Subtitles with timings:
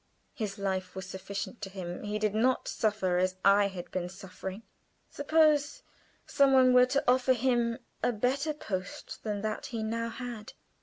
[0.33, 2.01] His life was sufficient to him.
[2.01, 4.63] He did not suffer as I had been suffering.
[5.11, 5.83] Suppose
[6.25, 10.53] some one were to offer him a better post than that he now had.